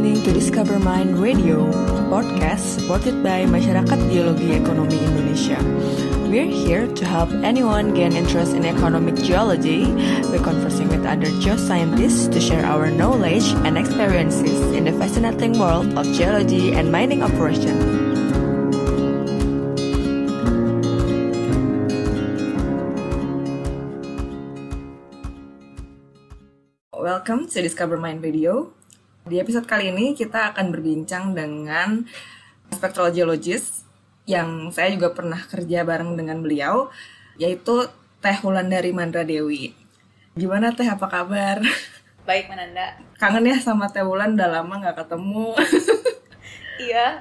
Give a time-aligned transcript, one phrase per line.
[0.00, 5.60] listening to Discover Mind Radio, a podcast supported by Masyarakat Geologi Ekonomi Indonesia.
[6.24, 9.92] We're here to help anyone gain interest in economic geology
[10.32, 15.92] by conversing with other geoscientists to share our knowledge and experiences in the fascinating world
[15.92, 17.76] of geology and mining operation.
[26.96, 28.79] Welcome to Discover Mind Radio.
[29.30, 32.02] Di episode kali ini kita akan berbincang dengan
[32.66, 33.86] spectral geologist
[34.26, 36.90] yang saya juga pernah kerja bareng dengan beliau,
[37.38, 37.86] yaitu
[38.18, 39.70] Teh Wulandari Mandra Dewi.
[40.34, 41.62] Gimana Teh, apa kabar?
[42.26, 42.98] Baik, Mananda.
[43.22, 45.54] Kangen ya sama Teh Wulan, udah lama nggak ketemu.
[46.80, 47.20] Iya,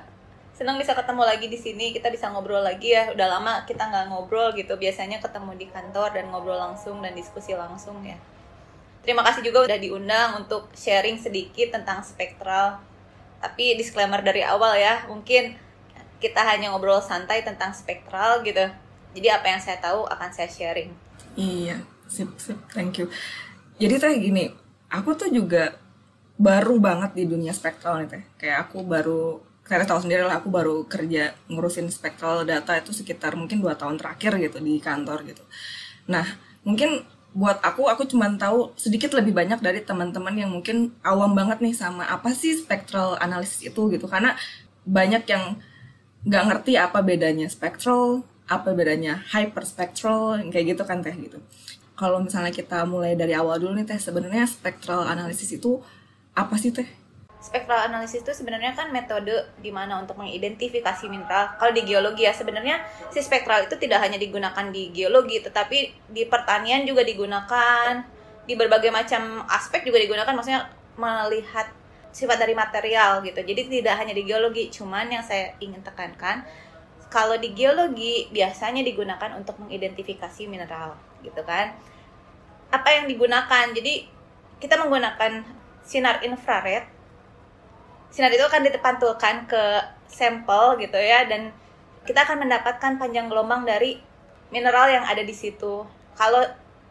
[0.55, 1.91] senang bisa ketemu lagi di sini.
[1.91, 3.12] Kita bisa ngobrol lagi ya.
[3.12, 4.80] Udah lama kita nggak ngobrol gitu.
[4.80, 8.16] Biasanya ketemu di kantor dan ngobrol langsung dan diskusi langsung ya.
[9.09, 12.77] Terima kasih juga udah diundang untuk sharing sedikit tentang spektral.
[13.41, 15.58] Tapi disclaimer dari awal ya, mungkin
[16.22, 18.69] kita hanya ngobrol santai tentang spektral gitu.
[19.17, 20.94] Jadi apa yang saya tahu akan saya sharing.
[21.34, 23.09] Iya, sip, sip, thank you.
[23.81, 24.45] Jadi Teh gini,
[24.94, 25.73] aku tuh juga
[26.38, 28.23] baru banget di dunia spektral nih Teh.
[28.38, 33.34] Kayak aku baru, saya tahu sendiri lah aku baru kerja ngurusin spektral data itu sekitar
[33.34, 35.41] mungkin dua tahun terakhir gitu di kantor gitu.
[36.14, 36.30] Nah,
[36.62, 41.64] mungkin buat aku aku cuma tahu sedikit lebih banyak dari teman-teman yang mungkin awam banget
[41.64, 44.12] nih sama apa sih spectral analysis itu gitu.
[44.12, 44.36] Karena
[44.84, 45.56] banyak yang
[46.28, 51.40] nggak ngerti apa bedanya spectral apa bedanya hyperspectral kayak gitu kan teh gitu.
[51.96, 55.80] Kalau misalnya kita mulai dari awal dulu nih teh sebenarnya spectral analysis itu
[56.36, 56.98] apa sih teh
[57.40, 59.32] Spektral analisis itu sebenarnya kan metode
[59.64, 61.56] di mana untuk mengidentifikasi mineral.
[61.56, 62.84] Kalau di geologi ya sebenarnya
[63.16, 68.04] si spektral itu tidak hanya digunakan di geologi, tetapi di pertanian juga digunakan,
[68.44, 70.36] di berbagai macam aspek juga digunakan.
[70.36, 70.68] Maksudnya
[71.00, 71.72] melihat
[72.12, 73.40] sifat dari material gitu.
[73.40, 76.44] Jadi tidak hanya di geologi, cuman yang saya ingin tekankan
[77.09, 80.94] kalau di geologi biasanya digunakan untuk mengidentifikasi mineral
[81.25, 81.74] gitu kan.
[82.69, 83.66] Apa yang digunakan?
[83.74, 84.06] Jadi
[84.62, 85.42] kita menggunakan
[85.81, 86.99] sinar infrared
[88.09, 89.64] sinar itu akan dipantulkan ke
[90.09, 91.53] sampel gitu ya dan
[92.03, 94.02] kita akan mendapatkan panjang gelombang dari
[94.50, 95.86] mineral yang ada di situ.
[96.18, 96.42] Kalau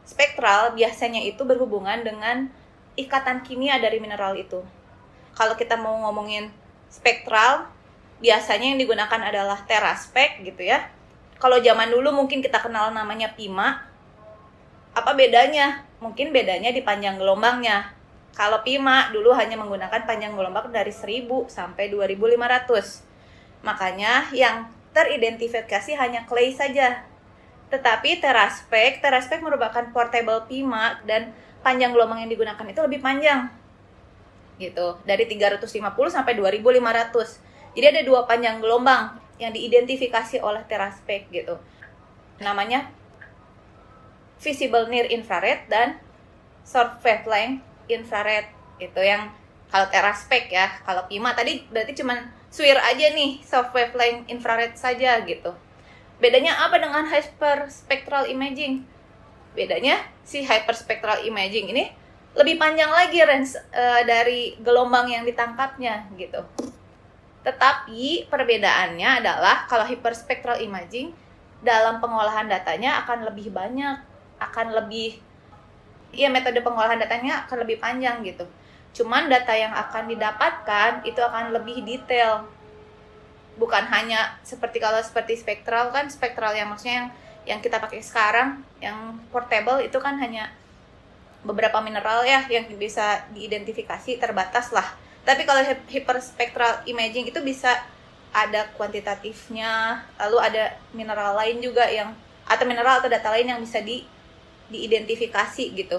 [0.07, 2.49] spektral biasanya itu berhubungan dengan
[2.95, 4.62] ikatan kimia dari mineral itu.
[5.34, 6.51] Kalau kita mau ngomongin
[6.91, 7.71] spektral,
[8.19, 10.91] biasanya yang digunakan adalah teraspek gitu ya.
[11.39, 13.87] Kalau zaman dulu mungkin kita kenal namanya PIMA.
[14.95, 15.87] Apa bedanya?
[16.03, 17.95] Mungkin bedanya di panjang gelombangnya.
[18.37, 23.03] Kalau PIMA dulu hanya menggunakan panjang gelombang dari 1000 sampai 2500.
[23.66, 27.03] Makanya yang teridentifikasi hanya clay saja.
[27.69, 33.50] Tetapi teraspek, teraspek merupakan portable PIMA dan panjang gelombang yang digunakan itu lebih panjang.
[34.59, 35.71] Gitu, dari 350
[36.10, 37.43] sampai 2500.
[37.77, 41.60] Jadi ada dua panjang gelombang yang diidentifikasi oleh teraspek gitu.
[42.43, 42.91] Namanya
[44.43, 45.99] visible near infrared dan
[46.66, 48.47] short wavelength infrared
[48.78, 49.32] itu yang
[49.69, 55.21] kalau teraspek ya kalau PIMA tadi berarti cuman SWIR aja nih soft wavelength infrared saja
[55.28, 55.53] gitu.
[56.19, 58.82] Bedanya apa dengan hyperspectral imaging?
[59.53, 61.93] Bedanya si hyperspectral imaging ini
[62.32, 66.41] lebih panjang lagi range uh, dari gelombang yang ditangkapnya gitu.
[67.44, 71.12] Tetapi perbedaannya adalah kalau hyperspectral imaging
[71.60, 73.98] dalam pengolahan datanya akan lebih banyak
[74.38, 75.19] akan lebih
[76.13, 78.49] Iya metode pengolahan datanya akan lebih panjang gitu.
[78.97, 82.49] Cuman data yang akan didapatkan itu akan lebih detail.
[83.61, 87.09] Bukan hanya seperti kalau seperti spektral kan spektral yang maksudnya yang
[87.49, 90.53] yang kita pakai sekarang yang portable itu kan hanya
[91.43, 94.85] beberapa mineral ya yang bisa diidentifikasi terbatas lah.
[95.25, 95.61] Tapi kalau
[95.93, 97.73] hyperspectral imaging itu bisa
[98.33, 102.13] ada kuantitatifnya, lalu ada mineral lain juga yang
[102.49, 104.05] atau mineral atau data lain yang bisa di
[104.69, 105.99] diidentifikasi gitu.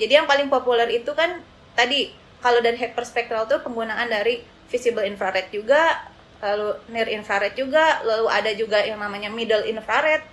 [0.00, 1.44] Jadi yang paling populer itu kan
[1.76, 4.40] tadi kalau dari hyperspectral itu penggunaan dari
[4.72, 6.08] visible infrared juga,
[6.40, 10.24] lalu near infrared juga, lalu ada juga yang namanya middle infrared,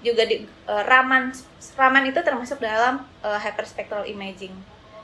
[0.00, 1.36] juga di uh, Raman
[1.76, 4.52] Raman itu termasuk dalam uh, hyperspectral imaging.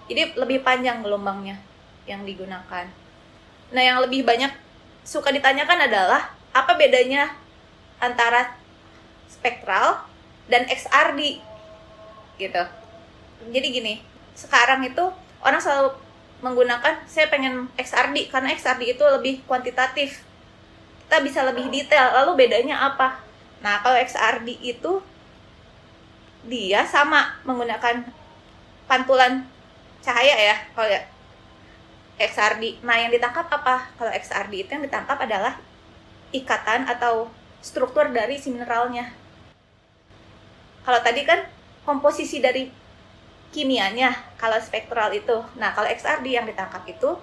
[0.09, 1.61] Jadi lebih panjang gelombangnya
[2.09, 2.89] yang digunakan.
[3.75, 4.55] Nah, yang lebih banyak
[5.03, 7.35] suka ditanyakan adalah apa bedanya
[8.01, 8.57] antara
[9.29, 10.07] spektral
[10.47, 11.43] dan XRD
[12.37, 12.63] gitu
[13.53, 13.95] jadi gini
[14.37, 15.05] sekarang itu
[15.41, 15.97] orang selalu
[16.45, 20.21] menggunakan saya pengen XRD karena XRD itu lebih kuantitatif
[21.07, 23.21] kita bisa lebih detail lalu bedanya apa
[23.65, 25.01] nah kalau XRD itu
[26.47, 28.05] dia sama menggunakan
[28.87, 29.43] pantulan
[30.05, 31.03] cahaya ya kalau ya
[32.17, 32.81] XRD.
[32.81, 33.93] Nah, yang ditangkap apa?
[34.01, 35.61] Kalau XRD itu yang ditangkap adalah
[36.33, 37.29] ikatan atau
[37.61, 39.13] struktur dari si mineralnya.
[40.85, 41.45] Kalau tadi kan
[41.87, 42.67] komposisi dari
[43.55, 45.41] kimianya, kalau spektral itu.
[45.57, 47.15] Nah, kalau XRD yang ditangkap itu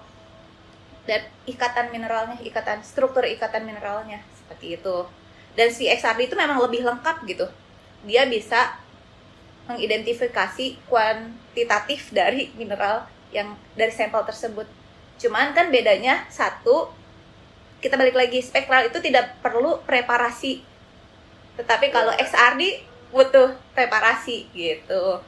[1.04, 5.04] dan ikatan mineralnya, ikatan struktur ikatan mineralnya seperti itu.
[5.54, 7.45] Dan si XRD itu memang lebih lengkap gitu.
[8.07, 8.80] Dia bisa
[9.68, 13.06] mengidentifikasi kuantitatif dari mineral
[13.36, 14.65] yang dari sampel tersebut.
[15.19, 16.92] Cuman kan bedanya satu
[17.83, 20.63] kita balik lagi spektral itu tidak perlu preparasi.
[21.60, 25.21] Tetapi kalau XRD butuh preparasi gitu.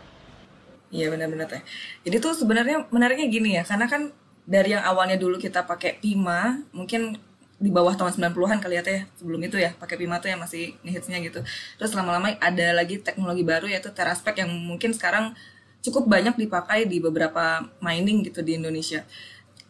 [0.90, 1.62] Iya benar-benar teh.
[2.02, 4.10] Jadi tuh sebenarnya menariknya gini ya, karena kan
[4.46, 7.18] dari yang awalnya dulu kita pakai Pima, mungkin
[7.56, 10.76] di bawah tahun 90-an kali ya teh sebelum itu ya pakai Pima tuh yang masih
[10.84, 11.40] hitsnya gitu
[11.80, 15.32] terus lama-lama ada lagi teknologi baru yaitu Teraspek yang mungkin sekarang
[15.80, 19.08] cukup banyak dipakai di beberapa mining gitu di Indonesia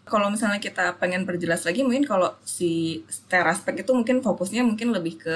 [0.05, 5.21] kalau misalnya kita pengen perjelas lagi mungkin kalau si Teraspek itu mungkin fokusnya mungkin lebih
[5.21, 5.35] ke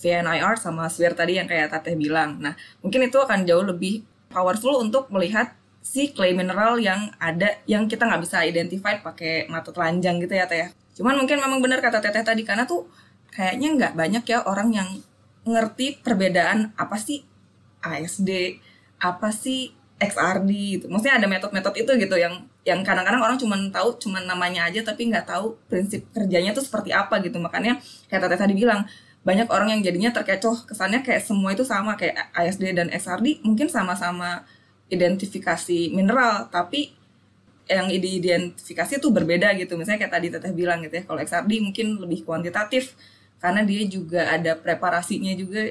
[0.00, 4.02] VNIR sama SWIR tadi yang kayak Tateh bilang nah mungkin itu akan jauh lebih
[4.32, 9.72] powerful untuk melihat si clay mineral yang ada yang kita nggak bisa identify pakai mata
[9.72, 10.68] telanjang gitu ya teh.
[10.94, 12.86] Cuman mungkin memang benar kata Teteh tadi karena tuh
[13.32, 14.88] kayaknya nggak banyak ya orang yang
[15.48, 17.24] ngerti perbedaan apa sih
[17.80, 18.60] ASD,
[19.00, 20.86] apa sih XRD gitu.
[20.92, 25.08] Maksudnya ada metode-metode itu gitu yang yang kadang-kadang orang cuma tahu cuma namanya aja tapi
[25.08, 27.40] nggak tahu prinsip kerjanya tuh seperti apa gitu.
[27.40, 27.80] Makanya
[28.12, 28.84] kayak Teteh tadi bilang
[29.20, 33.68] banyak orang yang jadinya terkecoh kesannya kayak semua itu sama kayak ASD dan XRD mungkin
[33.68, 34.48] sama-sama
[34.88, 36.96] identifikasi mineral tapi
[37.70, 39.78] yang diidentifikasi itu berbeda gitu.
[39.78, 42.98] Misalnya kayak tadi teteh bilang gitu ya kalau XRD mungkin lebih kuantitatif
[43.38, 45.70] karena dia juga ada preparasinya juga.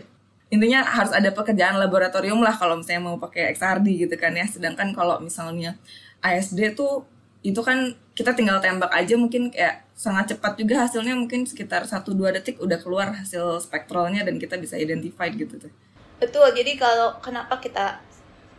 [0.49, 4.47] Intinya harus ada pekerjaan laboratorium lah kalau misalnya mau pakai XRD gitu kan ya.
[4.47, 5.75] Sedangkan kalau misalnya
[6.23, 7.03] ASD tuh
[7.43, 12.35] itu kan kita tinggal tembak aja mungkin kayak sangat cepat juga hasilnya mungkin sekitar 1-2
[12.35, 15.71] detik udah keluar hasil spektralnya dan kita bisa identified gitu tuh.
[16.19, 18.03] Betul, jadi kalau kenapa kita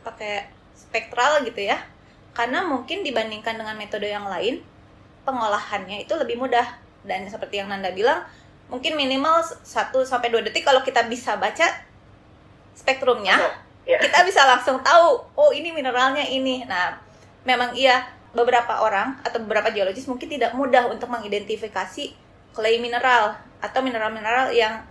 [0.00, 1.76] pakai spektral gitu ya
[2.32, 4.64] karena mungkin dibandingkan dengan metode yang lain
[5.28, 6.64] pengolahannya itu lebih mudah
[7.04, 8.24] dan seperti yang Nanda bilang
[8.72, 9.60] mungkin minimal 1
[10.08, 11.68] sampai 2 detik kalau kita bisa baca
[12.72, 13.52] spektrumnya oh,
[13.84, 14.00] yeah.
[14.00, 16.96] kita bisa langsung tahu oh ini mineralnya ini nah
[17.44, 22.14] memang iya beberapa orang atau beberapa geologis mungkin tidak mudah untuk mengidentifikasi
[22.54, 24.86] clay mineral atau mineral-mineral yang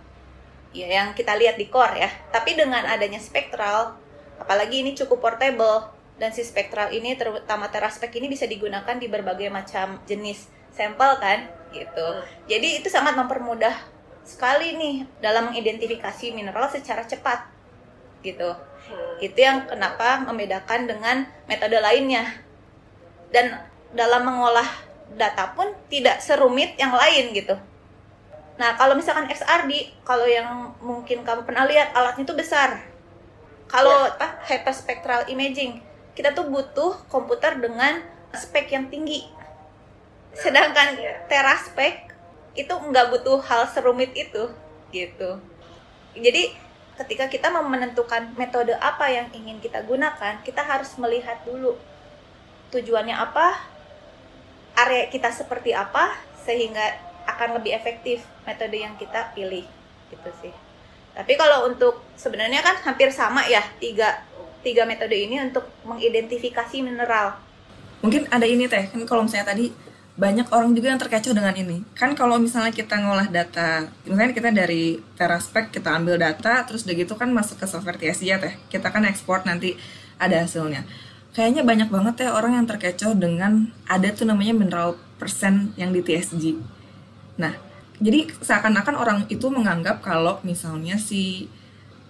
[0.70, 3.98] ya yang kita lihat di core ya tapi dengan adanya spektral
[4.38, 5.90] apalagi ini cukup portable
[6.20, 11.48] dan si spektral ini terutama teraspek ini bisa digunakan di berbagai macam jenis sampel kan
[11.72, 12.06] gitu.
[12.20, 12.22] Hmm.
[12.44, 13.72] Jadi itu sangat mempermudah
[14.22, 17.48] sekali nih dalam mengidentifikasi mineral secara cepat
[18.20, 18.52] gitu.
[18.52, 19.16] Hmm.
[19.18, 21.16] Itu yang kenapa membedakan dengan
[21.48, 22.28] metode lainnya.
[23.30, 23.54] Dan
[23.94, 24.66] dalam mengolah
[25.14, 27.54] data pun tidak serumit yang lain gitu.
[28.58, 32.82] Nah, kalau misalkan XRD, kalau yang mungkin kamu pernah lihat alatnya itu besar.
[33.70, 34.18] Kalau yeah.
[34.18, 35.80] apa hyperspectral imaging
[36.14, 38.02] kita tuh butuh komputer dengan
[38.34, 39.26] spek yang tinggi
[40.34, 41.26] sedangkan iya.
[41.26, 42.12] teraspek
[42.54, 44.50] itu nggak butuh hal serumit itu
[44.94, 45.40] gitu
[46.14, 46.54] jadi
[47.00, 51.78] ketika kita mau menentukan metode apa yang ingin kita gunakan kita harus melihat dulu
[52.70, 53.58] tujuannya apa
[54.78, 56.14] area kita seperti apa
[56.46, 56.82] sehingga
[57.26, 59.66] akan lebih efektif metode yang kita pilih
[60.10, 60.54] gitu sih
[61.14, 64.24] tapi kalau untuk sebenarnya kan hampir sama ya tiga
[64.60, 67.36] tiga metode ini untuk mengidentifikasi mineral.
[68.00, 69.72] Mungkin ada ini teh, kan kalau misalnya tadi
[70.20, 71.80] banyak orang juga yang terkecoh dengan ini.
[71.96, 76.96] Kan kalau misalnya kita ngolah data, misalnya kita dari Teraspek kita ambil data, terus udah
[76.96, 78.56] gitu kan masuk ke software TSG ya teh.
[78.68, 79.76] Kita kan ekspor nanti
[80.20, 80.84] ada hasilnya.
[81.40, 86.04] Kayaknya banyak banget ya orang yang terkecoh dengan ada tuh namanya mineral persen yang di
[86.04, 86.60] TSG.
[87.40, 87.56] Nah,
[87.96, 91.48] jadi seakan-akan orang itu menganggap kalau misalnya si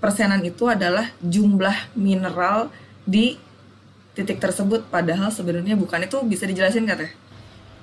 [0.02, 2.75] persenan itu adalah jumlah mineral
[3.06, 3.38] di
[4.18, 7.12] titik tersebut padahal sebenarnya bukan itu bisa dijelasin nggak teh?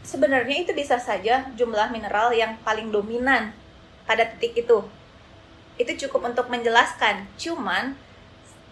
[0.03, 3.55] Sebenarnya itu bisa saja jumlah mineral yang paling dominan
[4.03, 4.83] pada titik itu.
[5.79, 7.23] Itu cukup untuk menjelaskan.
[7.39, 7.95] Cuman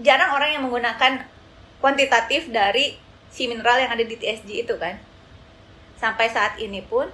[0.03, 1.34] jarang orang yang menggunakan
[1.79, 2.97] kuantitatif dari
[3.31, 4.95] si mineral yang ada di TSG itu kan.
[5.99, 7.07] Sampai saat ini pun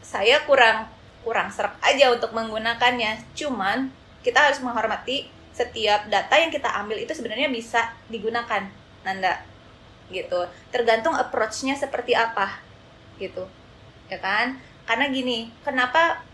[0.00, 0.90] saya kurang
[1.20, 3.34] kurang serak aja untuk menggunakannya.
[3.34, 3.90] Cuman
[4.22, 8.70] kita harus menghormati setiap data yang kita ambil itu sebenarnya bisa digunakan
[9.02, 9.42] Nanda.
[10.08, 10.40] Gitu.
[10.70, 12.62] Tergantung approach-nya seperti apa
[13.20, 13.46] gitu.
[14.08, 14.58] Ya kan?
[14.88, 16.24] Karena gini kenapa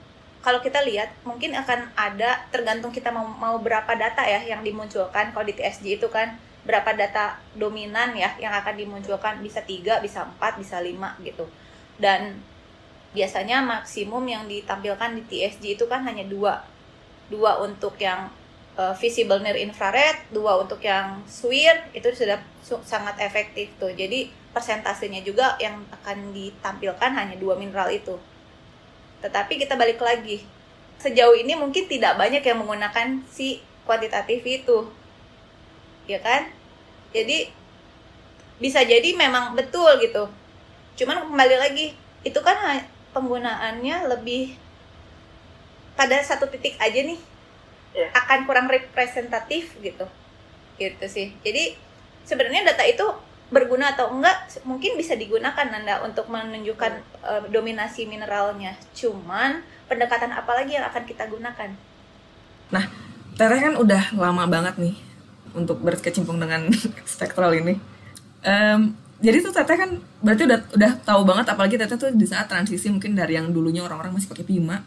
[0.46, 5.34] kalau kita lihat mungkin akan ada tergantung kita mau mau berapa data ya yang dimunculkan
[5.34, 9.38] kalau di TSG itu kan berapa data dominan ya yang akan dimunculkan?
[9.40, 11.46] Bisa tiga bisa empat bisa lima gitu.
[11.96, 12.42] Dan
[13.14, 16.60] biasanya maksimum yang ditampilkan di TSG itu kan hanya dua.
[17.30, 18.28] Dua untuk yang
[18.76, 22.42] uh, visible near infrared dua untuk yang SWIR itu sudah
[22.84, 23.94] sangat efektif tuh.
[23.94, 28.18] Jadi persentasenya juga yang akan ditampilkan hanya dua mineral itu.
[29.24, 30.44] Tetapi kita balik lagi.
[30.96, 34.88] Sejauh ini mungkin tidak banyak yang menggunakan si kuantitatif itu
[36.06, 36.50] ya kan?
[37.10, 37.50] Jadi
[38.56, 40.30] bisa jadi memang betul gitu.
[40.96, 41.92] Cuman kembali lagi
[42.24, 42.56] itu kan
[43.12, 44.56] penggunaannya lebih
[45.94, 47.20] pada satu titik aja nih.
[47.96, 48.12] Yeah.
[48.12, 50.04] akan kurang representatif gitu.
[50.76, 51.32] Gitu sih.
[51.40, 51.76] Jadi
[52.28, 53.04] sebenarnya data itu
[53.48, 56.92] berguna atau enggak mungkin bisa digunakan Nanda untuk menunjukkan
[57.24, 58.76] uh, dominasi mineralnya.
[58.92, 61.70] Cuman pendekatan apa lagi yang akan kita gunakan?
[62.68, 62.84] Nah
[63.36, 65.05] Teteh kan udah lama banget nih
[65.56, 66.68] untuk berkecimpung dengan
[67.08, 67.80] spektral ini.
[68.44, 72.46] Um, jadi tuh Teteh kan berarti udah udah tahu banget apalagi Teteh tuh di saat
[72.52, 74.84] transisi mungkin dari yang dulunya orang-orang masih pakai Pima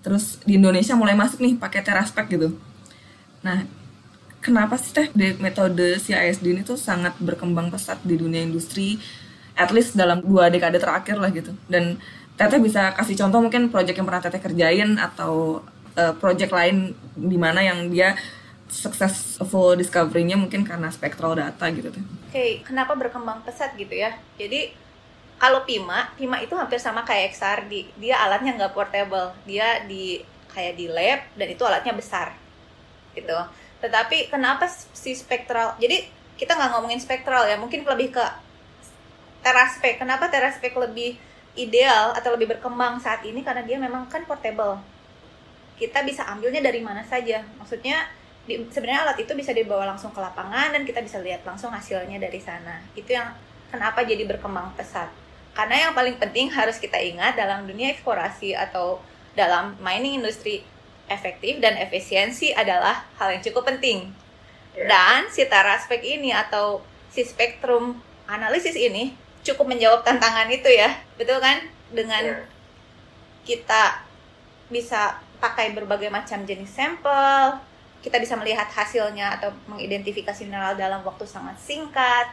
[0.00, 2.56] terus di Indonesia mulai masuk nih pakai Teraspek gitu.
[3.44, 3.66] Nah,
[4.40, 8.96] kenapa sih Teh metode CISD ini tuh sangat berkembang pesat di dunia industri
[9.58, 11.52] at least dalam dua dekade terakhir lah gitu.
[11.68, 12.00] Dan
[12.38, 15.60] Teteh bisa kasih contoh mungkin proyek yang pernah Teteh kerjain atau
[15.98, 18.14] uh, project lain di mana yang dia
[18.68, 22.04] successful discovery-nya mungkin karena spectral data gitu tuh.
[22.04, 24.14] Oke, okay, kenapa berkembang pesat gitu ya?
[24.36, 24.72] Jadi
[25.40, 27.96] kalau Pima, Pima itu hampir sama kayak XRD.
[27.98, 29.32] Dia alatnya nggak portable.
[29.48, 30.20] Dia di
[30.52, 32.36] kayak di lab dan itu alatnya besar.
[33.16, 33.38] Gitu.
[33.80, 35.78] Tetapi kenapa si spektral?
[35.80, 36.04] Jadi
[36.38, 38.24] kita nggak ngomongin spektral ya, mungkin lebih ke
[39.42, 40.02] teraspek.
[40.02, 41.16] Kenapa teraspek lebih
[41.58, 44.78] ideal atau lebih berkembang saat ini karena dia memang kan portable
[45.78, 48.06] kita bisa ambilnya dari mana saja maksudnya
[48.48, 52.16] di, sebenarnya alat itu bisa dibawa langsung ke lapangan dan kita bisa lihat langsung hasilnya
[52.16, 52.80] dari sana.
[52.96, 53.36] Itu yang
[53.68, 55.12] kenapa jadi berkembang pesat.
[55.52, 59.04] Karena yang paling penting harus kita ingat dalam dunia eksplorasi atau
[59.36, 60.64] dalam mining industri
[61.12, 64.10] efektif dan efisiensi adalah hal yang cukup penting.
[64.78, 64.86] Yeah.
[64.86, 66.78] dan si teraspek ini atau
[67.10, 67.98] si spektrum
[68.30, 69.10] analisis ini
[69.42, 70.94] cukup menjawab tantangan itu ya.
[71.18, 71.66] Betul kan?
[71.90, 72.46] Dengan yeah.
[73.42, 74.06] kita
[74.70, 77.58] bisa pakai berbagai macam jenis sampel,
[77.98, 82.30] kita bisa melihat hasilnya atau mengidentifikasi mineral dalam waktu sangat singkat.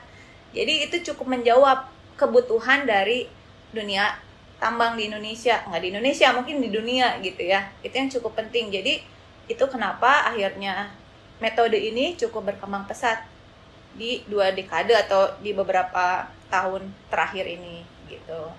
[0.54, 3.28] Jadi itu cukup menjawab kebutuhan dari
[3.74, 4.16] dunia
[4.62, 7.68] tambang di Indonesia, nggak di Indonesia mungkin di dunia gitu ya.
[7.82, 8.72] Itu yang cukup penting.
[8.72, 9.04] Jadi
[9.46, 10.94] itu kenapa akhirnya
[11.42, 13.26] metode ini cukup berkembang pesat
[13.96, 18.54] di dua dekade atau di beberapa tahun terakhir ini gitu.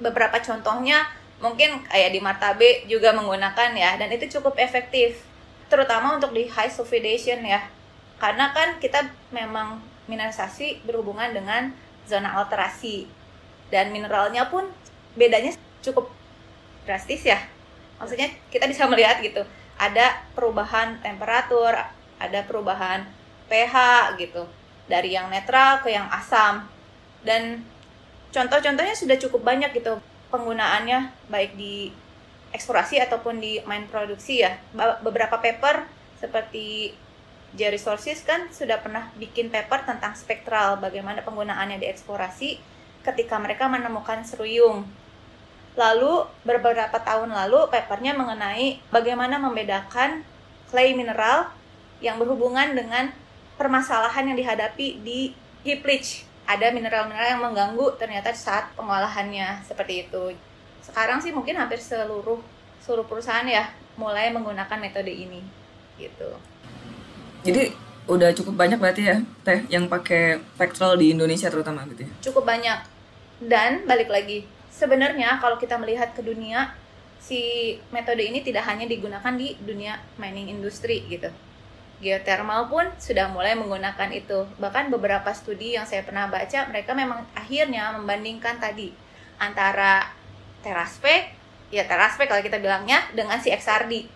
[0.00, 1.04] Beberapa contohnya
[1.42, 5.31] mungkin kayak di Martabe juga menggunakan ya dan itu cukup efektif
[5.72, 7.64] terutama untuk di high sulfidation ya.
[8.20, 11.72] Karena kan kita memang mineralisasi berhubungan dengan
[12.04, 13.08] zona alterasi.
[13.72, 14.68] Dan mineralnya pun
[15.16, 16.12] bedanya cukup
[16.84, 17.40] drastis ya.
[17.96, 19.40] Maksudnya kita bisa melihat gitu.
[19.80, 21.72] Ada perubahan temperatur
[22.22, 23.08] ada perubahan
[23.48, 23.74] pH
[24.20, 24.44] gitu.
[24.86, 26.68] Dari yang netral ke yang asam.
[27.24, 27.64] Dan
[28.28, 29.96] contoh-contohnya sudah cukup banyak gitu
[30.28, 31.92] penggunaannya baik di
[32.52, 34.56] eksplorasi ataupun di main produksi ya.
[35.02, 35.88] Beberapa paper
[36.20, 36.94] seperti
[37.52, 42.56] J Resources kan sudah pernah bikin paper tentang spektral bagaimana penggunaannya di eksplorasi
[43.02, 44.88] ketika mereka menemukan seruyung
[45.72, 50.20] lalu beberapa tahun lalu papernya mengenai bagaimana membedakan
[50.68, 51.48] clay mineral
[52.04, 53.12] yang berhubungan dengan
[53.56, 55.32] permasalahan yang dihadapi di
[55.64, 56.26] heap leach.
[56.42, 60.34] Ada mineral-mineral yang mengganggu ternyata saat pengolahannya seperti itu.
[60.82, 62.42] Sekarang sih mungkin hampir seluruh
[62.82, 65.40] seluruh perusahaan ya mulai menggunakan metode ini
[65.96, 66.34] gitu.
[67.46, 67.72] Jadi
[68.10, 72.10] udah cukup banyak berarti ya teh yang pakai spectral di Indonesia terutama gitu ya.
[72.30, 72.78] Cukup banyak.
[73.42, 76.74] Dan balik lagi, sebenarnya kalau kita melihat ke dunia
[77.22, 81.30] si metode ini tidak hanya digunakan di dunia mining industri gitu
[82.02, 84.44] geothermal pun sudah mulai menggunakan itu.
[84.58, 88.90] Bahkan beberapa studi yang saya pernah baca, mereka memang akhirnya membandingkan tadi
[89.38, 90.10] antara
[90.62, 91.34] teraspek,
[91.74, 94.06] ya teraspek kalau kita bilangnya, dengan si XRD.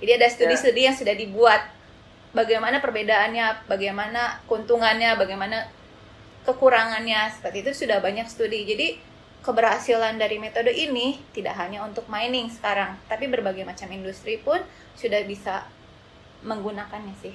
[0.00, 0.86] Jadi ada studi-studi ya.
[0.90, 1.62] yang sudah dibuat.
[2.34, 5.70] Bagaimana perbedaannya, bagaimana keuntungannya, bagaimana
[6.42, 8.66] kekurangannya, seperti itu sudah banyak studi.
[8.66, 8.98] Jadi
[9.44, 14.56] keberhasilan dari metode ini tidak hanya untuk mining sekarang, tapi berbagai macam industri pun
[14.96, 15.68] sudah bisa
[16.42, 17.34] menggunakannya sih.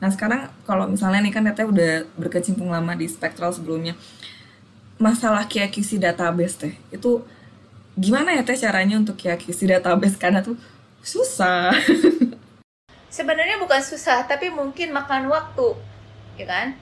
[0.00, 3.94] Nah sekarang kalau misalnya nih kan Teteh udah berkecimpung lama di spektral sebelumnya,
[5.00, 7.24] masalah kiakisi database teh itu
[7.96, 10.60] gimana ya teh caranya untuk kiakisi database karena tuh
[11.00, 11.72] susah.
[13.10, 15.74] Sebenarnya bukan susah, tapi mungkin makan waktu.
[16.38, 16.72] ya kan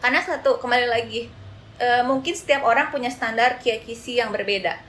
[0.00, 1.28] karena satu kembali lagi
[1.76, 4.80] e, mungkin setiap orang punya standar kiai-kisi yang berbeda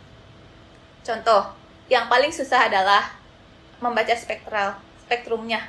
[1.04, 1.52] contoh
[1.92, 3.12] yang paling susah adalah
[3.84, 5.68] membaca spektral spektrumnya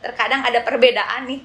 [0.00, 1.44] terkadang ada perbedaan nih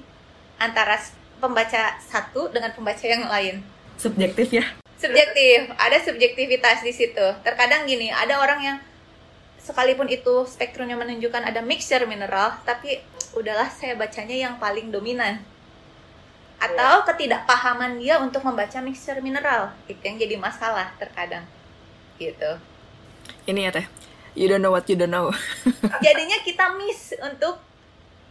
[0.56, 0.96] antara
[1.36, 3.60] pembaca satu dengan pembaca yang lain
[3.98, 4.64] subjektif ya.
[4.98, 5.68] Subjektif.
[5.76, 7.26] Ada subjektivitas di situ.
[7.44, 8.76] Terkadang gini ada orang yang
[9.60, 13.00] sekalipun itu spektrumnya menunjukkan ada mixture mineral tapi
[13.32, 15.42] udahlah saya bacanya yang paling dominan.
[16.56, 19.74] Atau ketidakpahaman dia untuk membaca mixture mineral.
[19.84, 21.44] Itu yang jadi masalah terkadang.
[22.16, 22.56] Gitu.
[23.44, 23.86] Ini ya teh.
[24.34, 25.30] You don't know what you don't know.
[26.06, 27.60] Jadinya kita miss untuk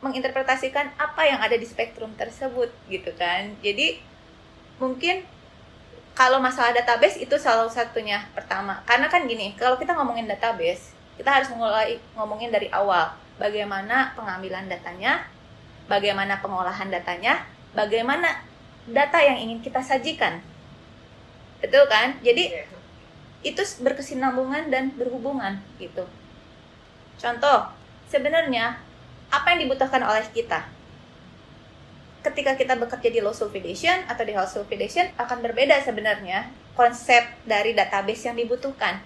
[0.04, 3.56] menginterpretasikan apa yang ada di spektrum tersebut gitu kan.
[3.64, 4.04] Jadi
[4.82, 5.24] mungkin
[6.14, 11.30] kalau masalah database itu salah satunya pertama karena kan gini kalau kita ngomongin database kita
[11.30, 15.26] harus mulai ngomongin dari awal bagaimana pengambilan datanya
[15.90, 18.30] bagaimana pengolahan datanya bagaimana
[18.90, 20.44] data yang ingin kita sajikan.
[21.64, 22.20] Betul kan?
[22.20, 22.68] Jadi iya.
[23.44, 26.04] itu berkesinambungan dan berhubungan gitu.
[27.16, 27.72] Contoh,
[28.12, 28.76] sebenarnya
[29.32, 30.68] apa yang dibutuhkan oleh kita?
[32.24, 37.76] Ketika kita bekerja di low sulfidation atau di high sulfidation akan berbeda sebenarnya konsep dari
[37.76, 39.04] database yang dibutuhkan.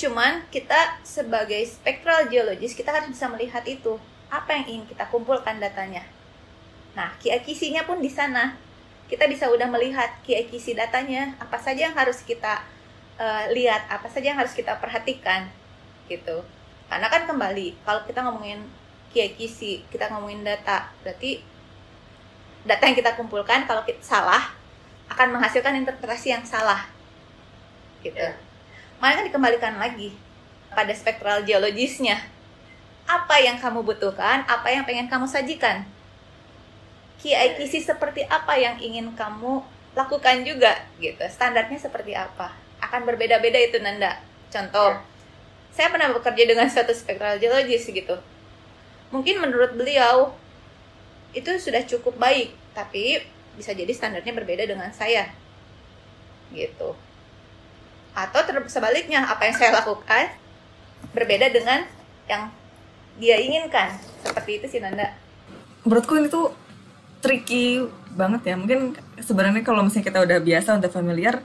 [0.00, 4.00] Cuman kita sebagai spectral geologist kita harus bisa melihat itu
[4.32, 6.02] apa yang ingin kita kumpulkan datanya
[6.94, 7.42] Nah, kiai
[7.82, 8.54] pun di sana.
[9.10, 12.64] Kita bisa udah melihat kiai datanya, apa saja yang harus kita
[13.20, 15.50] uh, lihat, apa saja yang harus kita perhatikan,
[16.08, 16.40] gitu.
[16.88, 18.64] Karena kan kembali, kalau kita ngomongin
[19.14, 19.38] kiai
[19.86, 21.38] kita ngomongin data, berarti
[22.66, 24.50] data yang kita kumpulkan kalau kita salah
[25.06, 26.90] akan menghasilkan interpretasi yang salah,
[28.02, 28.18] gitu.
[28.18, 28.34] Yeah.
[28.98, 30.16] Makanya dikembalikan lagi
[30.74, 32.18] pada spektral geologisnya.
[33.04, 35.84] Apa yang kamu butuhkan, apa yang pengen kamu sajikan
[37.24, 39.64] KIKC seperti apa yang ingin kamu
[39.96, 42.52] lakukan juga gitu standarnya seperti apa
[42.84, 44.20] akan berbeda-beda itu Nanda
[44.52, 45.00] contoh ya.
[45.72, 48.20] saya pernah bekerja dengan suatu spectral geologist gitu
[49.10, 50.36] mungkin menurut beliau
[51.34, 53.20] itu sudah cukup baik tapi
[53.54, 55.30] bisa jadi standarnya berbeda dengan saya.
[56.54, 56.94] Gitu.
[58.14, 58.40] Atau
[58.70, 60.30] sebaliknya apa yang saya lakukan
[61.10, 61.86] berbeda dengan
[62.30, 62.50] yang
[63.18, 63.94] dia inginkan.
[64.22, 65.14] Seperti itu sih Nanda.
[65.86, 66.50] Menurutku itu
[67.22, 67.82] tricky
[68.14, 68.54] banget ya.
[68.58, 71.42] Mungkin sebenarnya kalau misalnya kita udah biasa udah familiar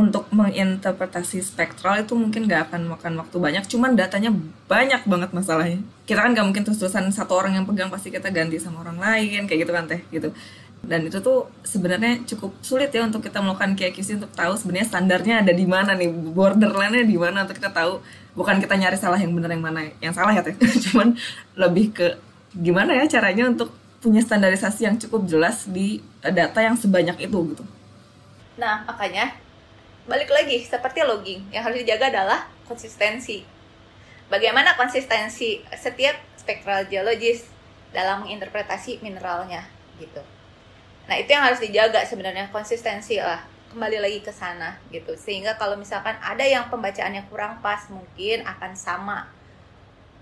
[0.00, 3.64] untuk menginterpretasi spektral itu mungkin gak akan makan waktu banyak.
[3.68, 4.32] Cuman datanya
[4.66, 5.80] banyak banget masalahnya.
[6.08, 9.44] Kita kan gak mungkin terus-terusan satu orang yang pegang pasti kita ganti sama orang lain
[9.44, 10.32] kayak gitu kan teh gitu.
[10.80, 15.34] Dan itu tuh sebenarnya cukup sulit ya untuk kita melakukan KIKC untuk tahu sebenarnya standarnya
[15.44, 18.00] ada di mana nih borderline-nya di mana untuk kita tahu.
[18.32, 20.56] Bukan kita nyari salah yang benar yang mana yang salah ya teh.
[20.88, 21.12] Cuman
[21.52, 22.16] lebih ke
[22.56, 27.64] gimana ya caranya untuk punya standarisasi yang cukup jelas di data yang sebanyak itu gitu.
[28.56, 29.36] Nah, makanya
[30.08, 33.42] balik lagi seperti logging yang harus dijaga adalah konsistensi.
[34.30, 37.50] Bagaimana konsistensi setiap spectral geologist
[37.90, 39.66] dalam menginterpretasi mineralnya
[39.98, 40.22] gitu.
[41.10, 43.42] Nah, itu yang harus dijaga sebenarnya konsistensi lah.
[43.74, 45.18] Kembali lagi ke sana gitu.
[45.18, 49.26] Sehingga kalau misalkan ada yang pembacaannya kurang pas mungkin akan sama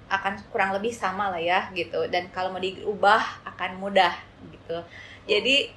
[0.08, 4.16] akan kurang lebih sama lah ya gitu dan kalau mau diubah akan mudah
[4.48, 4.80] gitu
[5.28, 5.68] jadi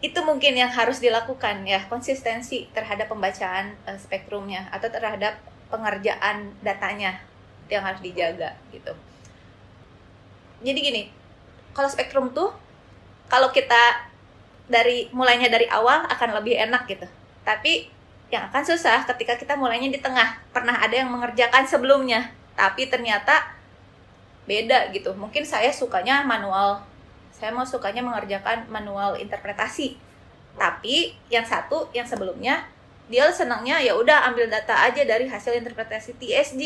[0.00, 5.36] itu mungkin yang harus dilakukan ya konsistensi terhadap pembacaan uh, spektrumnya atau terhadap
[5.68, 7.20] pengerjaan datanya
[7.68, 8.96] yang harus dijaga gitu.
[10.64, 11.02] Jadi gini
[11.76, 12.50] kalau spektrum tuh
[13.28, 14.10] kalau kita
[14.66, 17.06] dari mulainya dari awal akan lebih enak gitu.
[17.44, 17.92] Tapi
[18.32, 20.40] yang akan susah ketika kita mulainya di tengah.
[20.54, 23.52] Pernah ada yang mengerjakan sebelumnya tapi ternyata
[24.48, 25.12] beda gitu.
[25.12, 26.88] Mungkin saya sukanya manual
[27.40, 29.96] saya mau sukanya mengerjakan manual interpretasi.
[30.60, 32.68] Tapi yang satu yang sebelumnya
[33.08, 36.62] dia senangnya ya udah ambil data aja dari hasil interpretasi TSG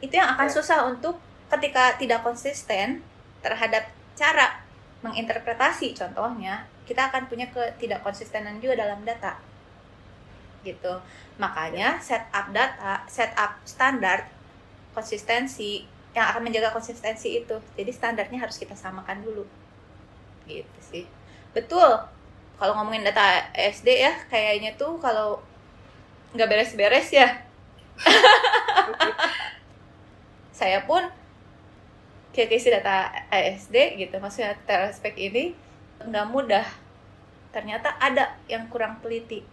[0.00, 0.54] itu yang akan ya.
[0.54, 1.18] susah untuk
[1.50, 3.02] ketika tidak konsisten
[3.42, 4.62] terhadap cara
[5.02, 5.92] menginterpretasi.
[5.92, 9.36] Contohnya kita akan punya ketidak konsistenan juga dalam data.
[10.62, 10.94] Gitu.
[11.42, 14.30] Makanya setup data setup standar
[14.94, 17.60] konsistensi yang akan menjaga konsistensi itu.
[17.76, 19.44] Jadi standarnya harus kita samakan dulu.
[20.48, 21.04] Gitu sih.
[21.52, 22.00] Betul.
[22.56, 25.44] Kalau ngomongin data SD ya kayaknya tuh kalau
[26.32, 27.44] nggak beres-beres ya.
[30.56, 31.04] Saya pun
[32.32, 34.16] kayak isi data SD gitu.
[34.16, 35.52] Maksudnya telespek ini
[36.00, 36.64] nggak mudah.
[37.52, 39.44] Ternyata ada yang kurang teliti.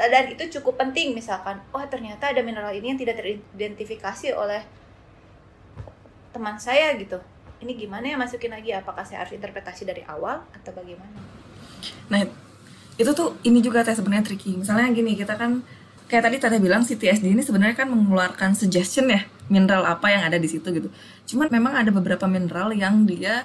[0.00, 4.64] Dan itu cukup penting misalkan oh ternyata ada mineral ini yang tidak teridentifikasi oleh
[6.34, 7.22] teman saya gitu
[7.62, 11.34] ini gimana ya masukin lagi apakah saya harus interpretasi dari awal atau bagaimana
[12.08, 12.24] Nah,
[12.96, 14.56] itu tuh ini juga teh sebenarnya tricky.
[14.56, 15.64] Misalnya gini, kita kan
[16.06, 20.22] kayak tadi Teteh bilang si TSD ini sebenarnya kan mengeluarkan suggestion ya mineral apa yang
[20.24, 20.88] ada di situ gitu.
[21.34, 23.44] Cuman memang ada beberapa mineral yang dia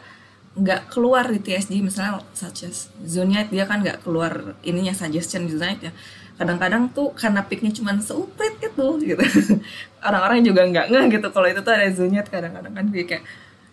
[0.57, 5.89] nggak keluar di TSD misalnya such as zonite dia kan nggak keluar ininya suggestion zonite
[5.89, 5.93] ya.
[6.39, 9.23] Kadang-kadang tuh karena picknya cuma seuprit itu gitu.
[10.07, 13.23] Orang-orang juga nggak ngeh gitu kalau itu tuh ada zonite kadang-kadang kan kayak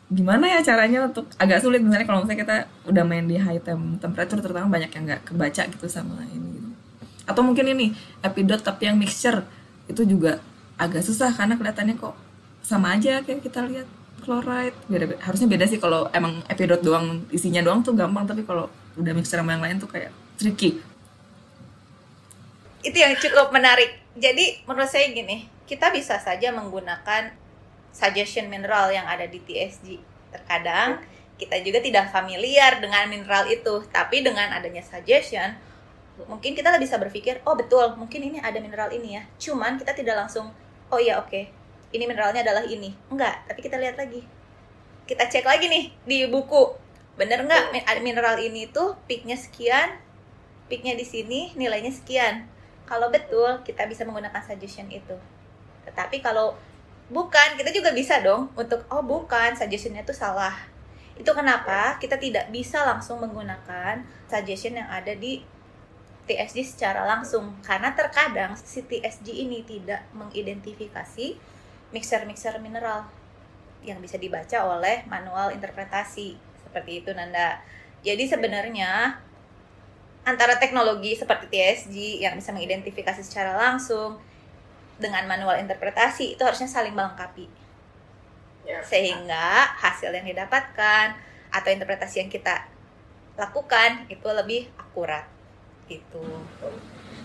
[0.06, 3.98] gimana ya caranya untuk agak sulit misalnya kalau misalnya kita udah main di high tem
[3.98, 6.70] temperature terutama banyak yang nggak kebaca gitu sama ini gitu.
[7.26, 7.90] atau mungkin ini
[8.22, 9.42] epidot tapi yang mixture
[9.90, 10.38] itu juga
[10.78, 12.14] agak susah karena kelihatannya kok
[12.62, 13.88] sama aja kayak kita lihat
[14.26, 14.74] chloride.
[14.90, 18.66] Beda, beda harusnya beda sih kalau emang epidot doang isinya doang tuh gampang tapi kalau
[18.98, 20.82] udah mixture sama yang lain tuh kayak tricky.
[22.82, 24.02] Itu yang cukup menarik.
[24.18, 27.30] Jadi menurut saya gini kita bisa saja menggunakan
[27.94, 30.02] suggestion mineral yang ada di TSG
[30.34, 31.00] terkadang
[31.36, 35.56] kita juga tidak familiar dengan mineral itu tapi dengan adanya suggestion
[36.24, 39.22] mungkin kita bisa berpikir oh betul mungkin ini ada mineral ini ya.
[39.38, 40.50] Cuman kita tidak langsung
[40.90, 41.28] oh iya oke.
[41.28, 41.65] okay.
[41.92, 42.94] Ini mineralnya adalah ini.
[43.12, 44.24] Enggak tapi kita lihat lagi.
[45.06, 46.74] Kita cek lagi nih di buku.
[47.14, 47.74] Bener nggak?
[48.02, 50.06] Mineral ini tuh peaknya sekian
[50.66, 52.46] peaknya di sini nilainya sekian.
[52.86, 55.14] Kalau betul kita bisa menggunakan suggestion itu.
[55.86, 56.54] Tetapi kalau
[57.10, 60.54] bukan kita juga bisa dong untuk oh bukan suggestionnya itu salah.
[61.16, 65.42] Itu kenapa kita tidak bisa langsung menggunakan suggestion yang ada di
[66.26, 67.56] TSG secara langsung?
[67.62, 71.55] Karena terkadang si TSG ini tidak mengidentifikasi
[71.96, 73.08] mixer-mixer mineral
[73.80, 77.64] yang bisa dibaca oleh manual interpretasi seperti itu Nanda.
[78.04, 79.16] Jadi sebenarnya
[80.28, 84.20] antara teknologi seperti TSG yang bisa mengidentifikasi secara langsung
[85.00, 87.48] dengan manual interpretasi itu harusnya saling melengkapi.
[88.68, 88.84] Ya.
[88.84, 91.16] Sehingga hasil yang didapatkan
[91.48, 92.68] atau interpretasi yang kita
[93.36, 95.28] lakukan itu lebih akurat
[95.86, 96.24] gitu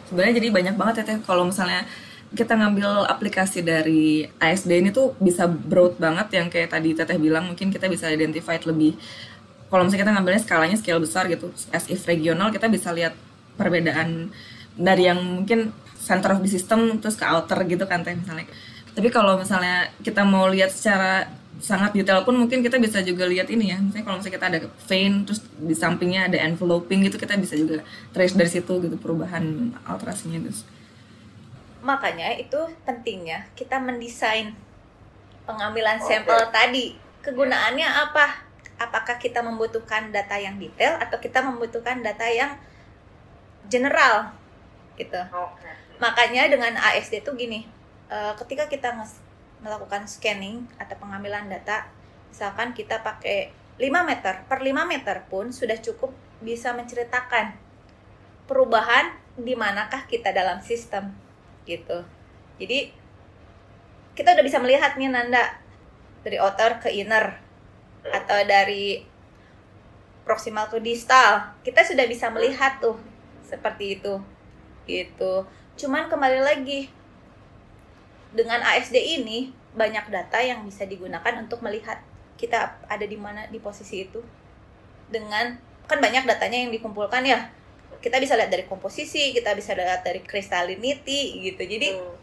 [0.05, 1.87] sebenarnya jadi banyak banget ya teh kalau misalnya
[2.31, 7.51] kita ngambil aplikasi dari ASD ini tuh bisa broad banget yang kayak tadi teteh bilang
[7.51, 8.95] mungkin kita bisa identify lebih.
[9.67, 13.15] Kalau misalnya kita ngambilnya skalanya scale besar gitu as if regional kita bisa lihat
[13.59, 14.31] perbedaan
[14.79, 18.47] dari yang mungkin center of the system terus ke outer gitu kan teh misalnya.
[18.95, 21.27] Tapi kalau misalnya kita mau lihat secara
[21.59, 23.77] sangat detail pun mungkin kita bisa juga lihat ini ya.
[23.83, 27.83] Misalnya kalau misalnya kita ada vein terus di sampingnya ada enveloping gitu kita bisa juga
[28.15, 30.63] trace dari situ gitu perubahan alterasinya terus
[31.81, 34.53] makanya itu pentingnya kita mendesain
[35.45, 36.53] pengambilan sampel okay.
[36.53, 36.85] tadi.
[37.21, 38.49] Kegunaannya apa?
[38.81, 42.57] Apakah kita membutuhkan data yang detail atau kita membutuhkan data yang
[43.69, 44.33] general?
[44.97, 45.17] Gitu.
[45.17, 45.73] Okay.
[45.97, 47.65] makanya dengan ASD itu gini
[48.09, 48.93] eh, ketika kita
[49.61, 51.89] melakukan scanning atau pengambilan data
[52.29, 56.09] misalkan kita pakai 5 meter per 5 meter pun sudah cukup
[56.41, 57.53] bisa menceritakan
[58.49, 61.13] perubahan di manakah kita dalam sistem
[61.65, 62.05] gitu.
[62.61, 62.93] Jadi
[64.13, 65.61] kita udah bisa melihat nih Nanda
[66.21, 67.41] dari outer ke inner
[68.05, 69.01] atau dari
[70.25, 71.57] proximal ke distal.
[71.65, 72.97] Kita sudah bisa melihat tuh
[73.45, 74.21] seperti itu
[74.85, 75.45] gitu.
[75.77, 76.91] Cuman kembali lagi
[78.31, 81.99] dengan ASD ini banyak data yang bisa digunakan untuk melihat
[82.35, 84.21] kita ada di mana di posisi itu.
[85.11, 85.55] Dengan
[85.89, 87.51] kan banyak datanya yang dikumpulkan ya
[88.01, 92.13] kita bisa lihat dari komposisi kita bisa lihat dari kristalinity gitu jadi hmm.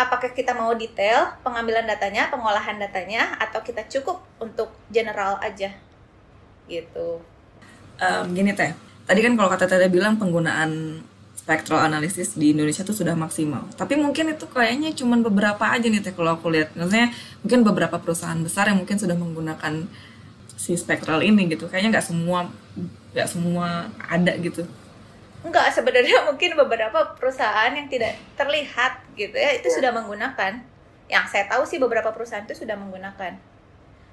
[0.00, 5.76] apakah kita mau detail pengambilan datanya pengolahan datanya atau kita cukup untuk general aja
[6.66, 7.20] gitu
[8.00, 8.72] um, gini teh
[9.06, 11.04] tadi kan kalau kata teh bilang penggunaan
[11.46, 13.70] spectral analysis di Indonesia tuh sudah maksimal.
[13.78, 16.74] Tapi mungkin itu kayaknya cuma beberapa aja nih teh kalau aku lihat.
[16.74, 17.14] Maksudnya
[17.46, 19.86] mungkin beberapa perusahaan besar yang mungkin sudah menggunakan
[20.58, 21.70] si spectral ini gitu.
[21.70, 22.50] Kayaknya nggak semua
[23.14, 24.66] nggak semua ada gitu.
[25.46, 29.74] Enggak, sebenarnya mungkin beberapa perusahaan yang tidak terlihat gitu ya itu ya.
[29.78, 30.58] sudah menggunakan.
[31.06, 33.38] Yang saya tahu sih beberapa perusahaan itu sudah menggunakan.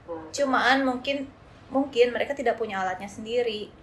[0.06, 0.30] Hmm.
[0.30, 1.26] Cumaan mungkin
[1.74, 3.74] mungkin mereka tidak punya alatnya sendiri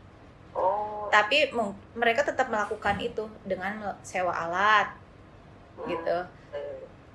[0.55, 1.07] Oh.
[1.11, 1.51] Tapi
[1.95, 4.95] mereka tetap melakukan itu dengan sewa alat,
[5.79, 5.87] hmm.
[5.91, 6.19] gitu,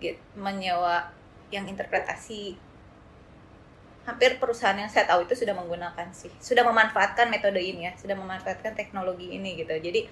[0.04, 1.12] gitu, menyewa
[1.52, 2.60] yang interpretasi.
[4.06, 8.14] Hampir perusahaan yang saya tahu itu sudah menggunakan sih, sudah memanfaatkan metode ini ya, sudah
[8.14, 9.74] memanfaatkan teknologi ini gitu.
[9.74, 10.06] Jadi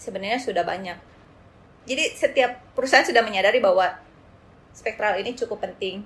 [0.00, 0.96] sebenarnya sudah banyak.
[1.86, 3.92] Jadi setiap perusahaan sudah menyadari bahwa
[4.72, 6.02] spektral ini cukup penting,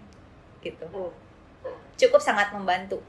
[0.60, 1.78] gitu, hmm.
[1.96, 3.00] cukup sangat membantu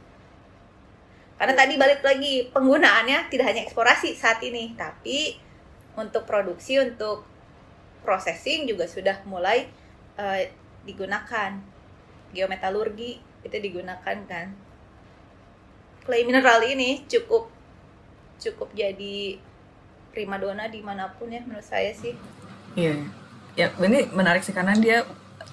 [1.41, 5.41] karena tadi balik lagi penggunaannya tidak hanya eksplorasi saat ini, tapi
[5.97, 7.25] untuk produksi, untuk
[8.05, 9.65] processing juga sudah mulai
[10.21, 10.37] uh,
[10.85, 11.57] digunakan.
[12.29, 14.47] Geometalurgi itu digunakan kan.
[16.01, 17.45] clay mineral ini cukup
[18.41, 19.37] cukup jadi
[20.09, 22.17] primadona di mana pun ya menurut saya sih
[22.75, 22.95] Iya.
[23.59, 25.03] Ya, ini menarik sih karena dia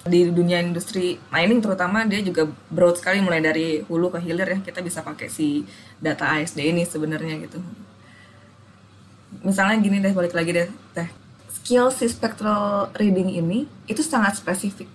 [0.07, 4.59] di dunia industri mining terutama dia juga broad sekali mulai dari hulu ke hilir ya
[4.63, 5.67] kita bisa pakai si
[5.99, 7.59] data ASD ini sebenarnya gitu.
[9.43, 11.09] Misalnya gini deh balik lagi deh teh
[11.51, 14.87] skill si spectral reading ini itu sangat spesifik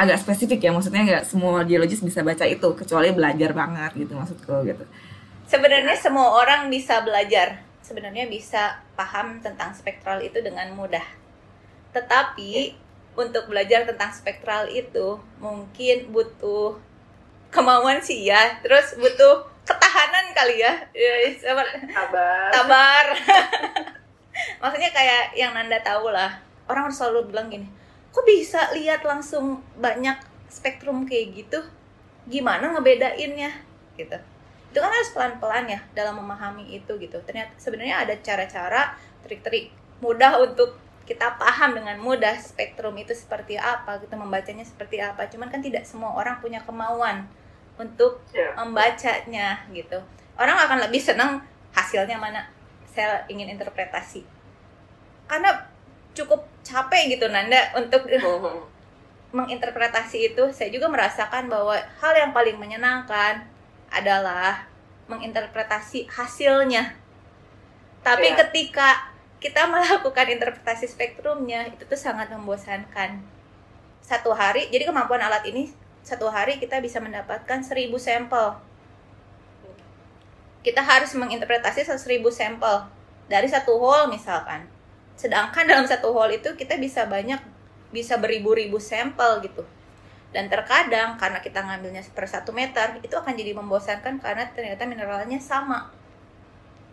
[0.00, 4.64] agak spesifik ya maksudnya nggak semua geologis bisa baca itu kecuali belajar banget gitu maksudku
[4.64, 4.84] gitu.
[5.44, 7.60] sebenarnya semua orang bisa belajar.
[7.84, 11.02] Sebenarnya bisa paham tentang spektral itu dengan mudah.
[11.90, 12.78] Tetapi
[13.18, 16.78] untuk belajar tentang spektral itu mungkin butuh
[17.50, 18.62] kemauan sih ya.
[18.62, 20.72] Terus butuh ketahanan kali ya.
[20.94, 21.66] Ya, sabar.
[21.66, 22.48] Sabar.
[22.54, 23.06] tabar
[24.62, 26.38] maksudnya kayak yang Nanda tahu lah.
[26.70, 27.79] Orang harus selalu bilang gini
[28.10, 30.18] kok bisa lihat langsung banyak
[30.50, 31.60] spektrum kayak gitu?
[32.26, 33.54] Gimana ngebedainnya?
[33.94, 34.18] Gitu.
[34.70, 37.18] Itu kan harus pelan-pelan ya dalam memahami itu gitu.
[37.22, 38.94] Ternyata sebenarnya ada cara-cara
[39.26, 39.70] trik-trik
[40.02, 45.26] mudah untuk kita paham dengan mudah spektrum itu seperti apa gitu membacanya seperti apa.
[45.26, 47.26] Cuman kan tidak semua orang punya kemauan
[47.74, 48.54] untuk Ya.
[48.54, 49.98] membacanya gitu.
[50.38, 51.42] Orang akan lebih senang
[51.74, 52.46] hasilnya mana?
[52.86, 54.22] Saya ingin interpretasi.
[55.26, 55.69] Karena
[56.14, 58.20] cukup capek gitu Nanda untuk Mhm.
[59.36, 60.44] menginterpretasi itu.
[60.50, 63.46] Saya juga merasakan bahwa hal yang paling menyenangkan
[63.90, 64.66] adalah
[65.06, 66.94] menginterpretasi hasilnya.
[68.02, 68.46] Tapi Iya.
[68.46, 69.10] ketika
[69.42, 73.22] kita melakukan interpretasi spektrumnya itu tuh sangat membosankan.
[74.02, 75.70] Satu hari jadi kemampuan alat ini
[76.02, 78.58] satu hari kita bisa mendapatkan 1000 sampel.
[80.60, 82.88] Kita harus menginterpretasi 1000 sampel.
[83.30, 84.66] Dari satu hole misalkan
[85.20, 87.36] sedangkan dalam satu hole itu kita bisa banyak
[87.92, 89.60] bisa beribu-ribu sampel gitu
[90.32, 95.36] dan terkadang karena kita ngambilnya per satu meter itu akan jadi membosankan karena ternyata mineralnya
[95.36, 95.92] sama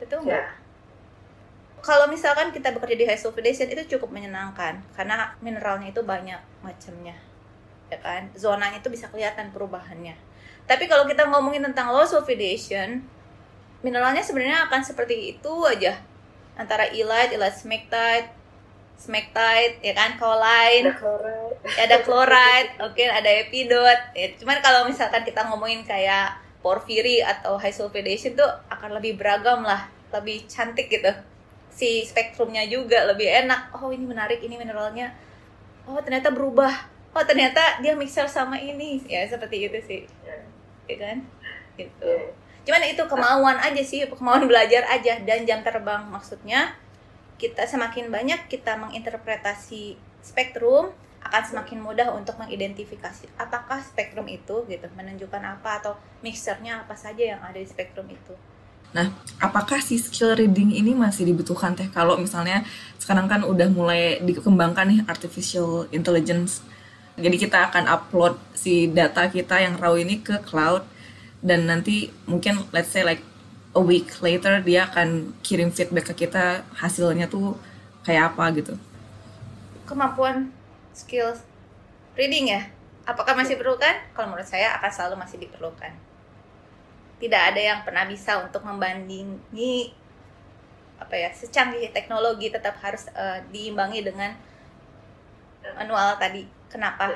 [0.04, 0.44] betul nggak?
[0.44, 0.52] Ya.
[1.80, 7.16] Kalau misalkan kita bekerja di high sulfidation itu cukup menyenangkan karena mineralnya itu banyak macamnya,
[7.88, 8.28] ya kan?
[8.34, 10.18] Zonanya itu bisa kelihatan perubahannya.
[10.68, 13.06] Tapi kalau kita ngomongin tentang low sulfidation,
[13.86, 16.02] mineralnya sebenarnya akan seperti itu aja
[16.58, 18.28] antara elite, elite smectite,
[18.98, 21.58] smectite, ya kan, kaolin, Ada chloride.
[21.78, 24.00] ya ada chloride, oke ada epidot.
[24.18, 26.34] Ya, cuman kalau misalkan kita ngomongin kayak
[26.66, 31.14] porphyry atau high sulfidation tuh akan lebih beragam lah, lebih cantik gitu.
[31.70, 33.70] Si spektrumnya juga lebih enak.
[33.78, 35.14] Oh ini menarik, ini mineralnya.
[35.86, 36.74] Oh ternyata berubah.
[37.14, 39.06] Oh ternyata dia mixer sama ini.
[39.06, 40.36] Ya seperti itu sih, Ya.
[40.90, 41.18] ya kan?
[41.78, 42.12] Gitu.
[42.68, 45.24] Cuman itu kemauan aja sih, kemauan belajar aja.
[45.24, 46.76] Dan jam terbang maksudnya
[47.40, 50.92] kita semakin banyak kita menginterpretasi spektrum
[51.24, 54.86] akan semakin mudah untuk mengidentifikasi apakah spektrum itu gitu.
[55.00, 58.36] Menunjukkan apa atau mixernya apa saja yang ada di spektrum itu.
[58.92, 61.88] Nah, apakah si skill reading ini masih dibutuhkan teh?
[61.92, 62.68] Kalau misalnya
[63.00, 66.64] sekarang kan udah mulai dikembangkan nih artificial intelligence.
[67.16, 70.84] Jadi kita akan upload si data kita yang raw ini ke cloud
[71.42, 73.22] dan nanti mungkin let's say like
[73.78, 77.54] a week later dia akan kirim feedback ke kita hasilnya tuh
[78.02, 78.74] kayak apa gitu.
[79.86, 80.50] Kemampuan
[80.98, 81.38] skill
[82.18, 82.66] reading ya,
[83.06, 84.02] apakah masih perlu kan?
[84.18, 85.94] Kalau menurut saya akan selalu masih diperlukan.
[87.18, 89.94] Tidak ada yang pernah bisa untuk membandingi
[90.98, 94.34] apa ya secanggih teknologi tetap harus eh, diimbangi dengan
[95.78, 96.50] manual tadi.
[96.68, 97.14] Kenapa?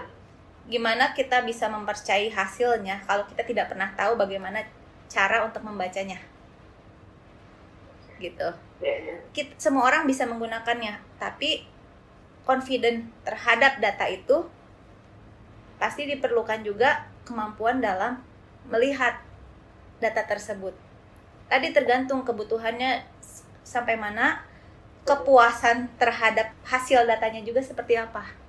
[0.71, 4.63] Gimana kita bisa mempercayai hasilnya kalau kita tidak pernah tahu bagaimana
[5.11, 6.15] cara untuk membacanya?
[8.15, 8.49] Gitu.
[8.79, 9.15] Ya, ya.
[9.35, 11.67] Kita, semua orang bisa menggunakannya, tapi
[12.47, 14.47] confident terhadap data itu
[15.75, 18.23] pasti diperlukan juga kemampuan dalam
[18.71, 19.19] melihat
[19.99, 20.73] data tersebut.
[21.51, 23.03] Tadi tergantung kebutuhannya
[23.61, 24.47] sampai mana,
[25.03, 28.40] kepuasan terhadap hasil datanya juga seperti apa.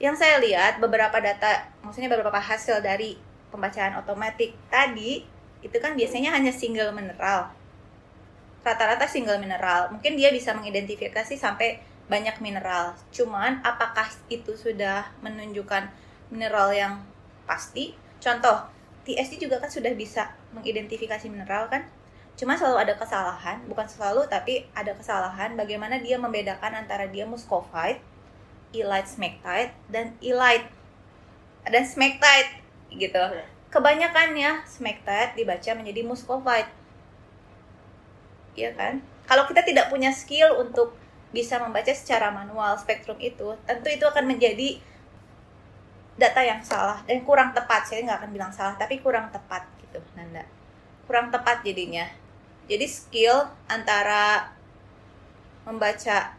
[0.00, 3.20] Yang saya lihat beberapa data, maksudnya beberapa hasil dari
[3.52, 5.20] pembacaan otomatis tadi
[5.60, 7.52] itu kan biasanya hanya single mineral.
[8.64, 9.92] Rata-rata single mineral.
[9.92, 12.96] Mungkin dia bisa mengidentifikasi sampai banyak mineral.
[13.12, 15.92] Cuman apakah itu sudah menunjukkan
[16.32, 17.04] mineral yang
[17.44, 17.92] pasti?
[18.24, 18.66] Contoh,
[19.04, 21.84] TSD juga kan sudah bisa mengidentifikasi mineral kan?
[22.40, 28.00] Cuma selalu ada kesalahan, bukan selalu tapi ada kesalahan bagaimana dia membedakan antara dia muscovite,
[28.70, 30.68] elite smectite dan elite
[31.66, 32.50] dan smectite
[32.94, 33.20] gitu.
[33.70, 36.70] Kebanyakannya smectite dibaca menjadi muscovite.
[38.58, 38.98] Iya kan?
[39.30, 40.98] Kalau kita tidak punya skill untuk
[41.30, 44.82] bisa membaca secara manual spektrum itu, tentu itu akan menjadi
[46.18, 47.86] data yang salah dan kurang tepat.
[47.86, 50.42] Saya nggak akan bilang salah, tapi kurang tepat gitu, Nanda.
[51.06, 52.06] kurang tepat jadinya
[52.70, 54.54] jadi skill antara
[55.66, 56.38] membaca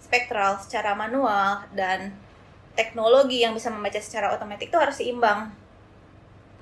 [0.00, 2.10] spektral secara manual dan
[2.74, 5.52] teknologi yang bisa membaca secara otomatis itu harus seimbang.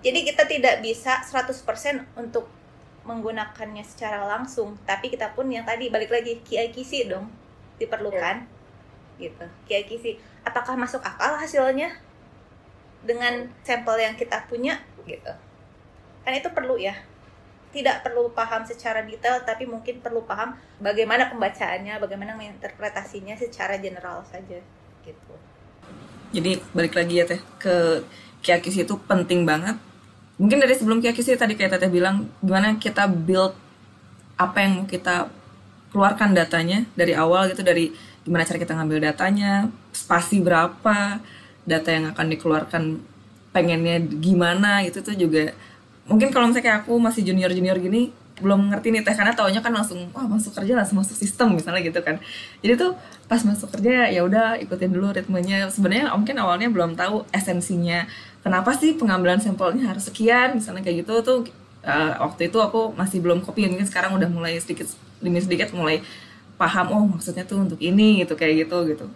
[0.02, 1.54] Jadi kita tidak bisa 100%
[2.18, 2.46] untuk
[3.02, 7.32] menggunakannya secara langsung, tapi kita pun yang tadi balik lagi KIKC dong
[7.80, 8.44] diperlukan.
[9.16, 9.32] Yeah.
[9.32, 9.46] Gitu.
[9.66, 10.04] KIKC
[10.46, 11.90] apakah masuk akal hasilnya
[13.02, 15.32] dengan sampel yang kita punya gitu.
[16.22, 16.94] Kan itu perlu ya
[17.68, 24.24] tidak perlu paham secara detail tapi mungkin perlu paham bagaimana pembacaannya, bagaimana menginterpretasinya secara general
[24.24, 24.58] saja
[25.04, 25.34] gitu.
[26.32, 28.04] Jadi balik lagi ya teh ke
[28.40, 29.76] kiakis itu penting banget.
[30.38, 33.52] Mungkin dari sebelum kiakis tadi kayak teteh bilang gimana kita build
[34.38, 35.28] apa yang kita
[35.90, 37.90] keluarkan datanya dari awal gitu dari
[38.22, 41.18] gimana cara kita ngambil datanya, spasi berapa,
[41.64, 42.82] data yang akan dikeluarkan
[43.52, 45.56] pengennya gimana itu tuh juga
[46.08, 49.58] mungkin kalau misalnya kayak aku masih junior junior gini belum ngerti nih teh karena taunya
[49.58, 52.22] kan langsung wah masuk kerja langsung masuk sistem misalnya gitu kan.
[52.62, 52.94] Jadi tuh
[53.26, 55.66] pas masuk kerja ya udah ikutin dulu ritmenya.
[55.74, 58.06] Sebenarnya mungkin awalnya belum tahu esensinya.
[58.46, 60.54] Kenapa sih pengambilan sampelnya harus sekian?
[60.54, 61.38] Misalnya kayak gitu tuh
[61.82, 64.86] uh, waktu itu aku masih belum kopi mungkin sekarang udah mulai sedikit
[65.18, 65.98] demi sedikit mulai
[66.58, 69.06] paham oh maksudnya tuh untuk ini gitu kayak gitu gitu.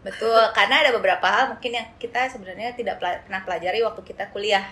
[0.00, 4.64] Betul karena ada beberapa hal mungkin yang kita sebenarnya tidak pernah pelajari waktu kita kuliah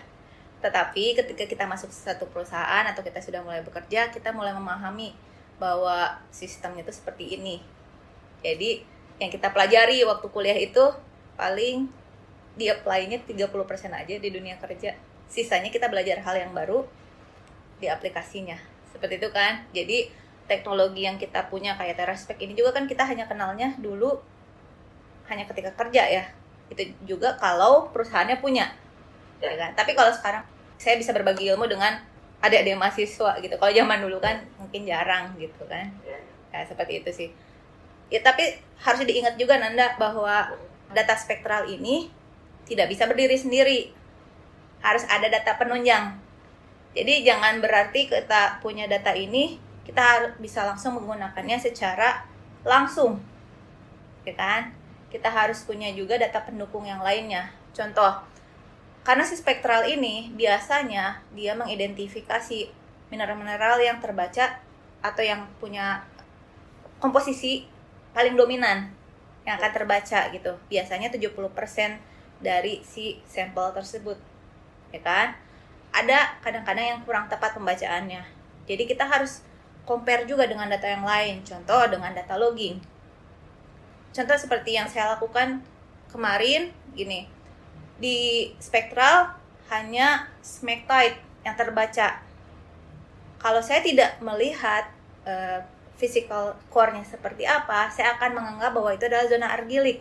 [0.59, 5.15] tetapi ketika kita masuk satu perusahaan atau kita sudah mulai bekerja, kita mulai memahami
[5.63, 7.63] bahwa sistemnya itu seperti ini.
[8.43, 8.83] Jadi
[9.19, 10.83] yang kita pelajari waktu kuliah itu
[11.39, 11.91] paling
[12.59, 14.99] di apply-nya 30% aja di dunia kerja.
[15.31, 16.83] Sisanya kita belajar hal yang baru
[17.79, 18.59] di aplikasinya.
[18.91, 19.63] Seperti itu kan.
[19.71, 20.11] Jadi
[20.51, 24.19] teknologi yang kita punya kayak Teraspek ini juga kan kita hanya kenalnya dulu
[25.31, 26.25] hanya ketika kerja ya.
[26.67, 28.75] Itu juga kalau perusahaannya punya
[29.43, 29.71] ya kan?
[29.75, 30.43] Tapi kalau sekarang
[30.79, 31.99] saya bisa berbagi ilmu dengan
[32.39, 33.55] adik-adik mahasiswa gitu.
[33.59, 35.91] Kalau zaman dulu kan mungkin jarang gitu kan.
[36.07, 36.65] Ya.
[36.65, 37.29] Seperti itu sih.
[38.09, 40.55] Ya tapi harus diingat juga Nanda bahwa
[40.95, 42.09] data spektral ini
[42.65, 43.81] tidak bisa berdiri sendiri.
[44.79, 46.15] Harus ada data penunjang.
[46.95, 52.23] Jadi jangan berarti kita punya data ini kita harus bisa langsung menggunakannya secara
[52.63, 53.19] langsung.
[54.23, 54.73] Ya kan?
[55.09, 57.49] Kita harus punya juga data pendukung yang lainnya.
[57.73, 58.21] Contoh
[59.09, 62.69] karena si spektral ini biasanya dia mengidentifikasi
[63.09, 64.61] mineral-mineral yang terbaca
[65.01, 66.05] atau yang punya
[67.01, 67.65] komposisi
[68.13, 68.93] paling dominan
[69.49, 70.61] yang akan terbaca gitu.
[70.69, 71.41] Biasanya 70%
[72.45, 74.21] dari si sampel tersebut.
[74.93, 75.33] Ya kan?
[75.89, 78.29] Ada kadang-kadang yang kurang tepat pembacaannya.
[78.69, 79.41] Jadi kita harus
[79.89, 81.41] compare juga dengan data yang lain.
[81.49, 82.77] Contoh dengan data logging.
[84.13, 85.65] Contoh seperti yang saya lakukan
[86.13, 87.38] kemarin gini
[87.99, 89.35] di spektral
[89.69, 92.23] hanya smectite yang terbaca.
[93.39, 94.91] Kalau saya tidak melihat
[95.27, 95.63] uh,
[95.99, 99.99] physical core-nya seperti apa, saya akan menganggap bahwa itu adalah zona argilik.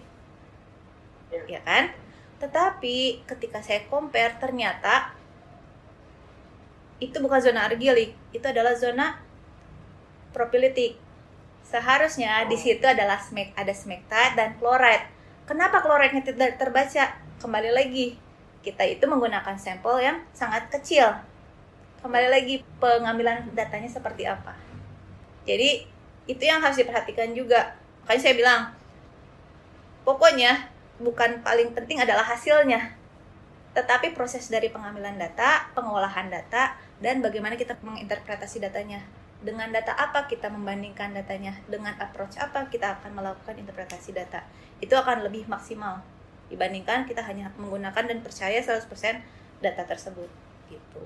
[1.33, 1.93] Ya, ya kan?
[2.37, 5.13] Tetapi ketika saya compare ternyata
[6.97, 9.21] itu bukan zona argilik, itu adalah zona
[10.33, 10.97] propilitik.
[11.65, 15.05] Seharusnya di situ adalah smek ada smectite dan chloride.
[15.45, 17.26] Kenapa chloride-nya tidak terbaca?
[17.37, 18.17] Kembali lagi
[18.65, 21.07] kita itu menggunakan sampel yang sangat kecil.
[22.01, 24.53] Kembali lagi pengambilan datanya seperti apa?
[25.47, 25.85] Jadi
[26.27, 27.77] itu yang harus diperhatikan juga.
[28.03, 28.61] Makanya saya bilang
[30.03, 30.67] pokoknya
[30.99, 32.97] bukan paling penting adalah hasilnya.
[33.77, 39.05] Tetapi proses dari pengambilan data, pengolahan data, dan bagaimana kita menginterpretasi datanya.
[39.37, 44.41] Dengan data apa kita membandingkan datanya, dengan approach apa kita akan melakukan interpretasi data.
[44.81, 46.16] Itu akan lebih maksimal
[46.47, 48.87] dibandingkan kita hanya menggunakan dan percaya 100%
[49.59, 50.29] data tersebut
[50.71, 51.03] gitu.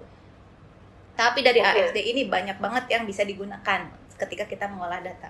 [1.18, 1.92] Tapi dari okay.
[1.92, 5.30] AFD ini banyak banget yang bisa digunakan ketika kita mengolah data.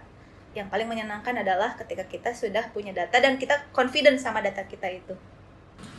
[0.51, 4.87] Yang paling menyenangkan adalah ketika kita sudah punya data dan kita confident sama data kita
[4.91, 5.15] itu.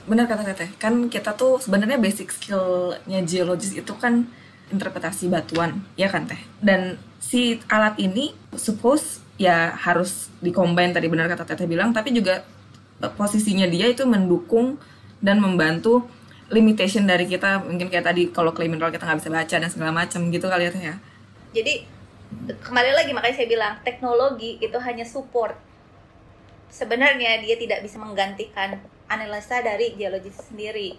[0.04, 4.26] Benar kata Teteh, kan kita tuh sebenarnya basic skillnya geologis itu kan
[4.68, 6.38] interpretasi batuan, ya kan Teh?
[6.58, 12.44] Dan si alat ini suppose ya harus dikombin tadi benar kata Teteh bilang, tapi juga
[13.10, 14.78] posisinya dia itu mendukung
[15.18, 16.06] dan membantu
[16.52, 17.64] limitation dari kita.
[17.66, 20.68] Mungkin kayak tadi kalau klaim mineral kita nggak bisa baca dan segala macam gitu kali
[20.68, 20.94] ya ya.
[21.52, 21.74] Jadi
[22.62, 25.58] kembali lagi makanya saya bilang teknologi itu hanya support.
[26.72, 28.80] Sebenarnya dia tidak bisa menggantikan
[29.10, 30.96] analisa dari geologis sendiri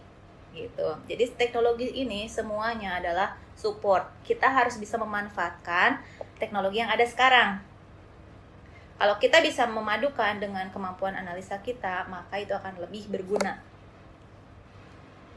[0.53, 0.89] gitu.
[1.09, 4.05] Jadi teknologi ini semuanya adalah support.
[4.21, 5.97] Kita harus bisa memanfaatkan
[6.37, 7.72] teknologi yang ada sekarang
[8.99, 13.59] kalau kita bisa memadukan dengan kemampuan analisa kita, maka itu akan lebih berguna.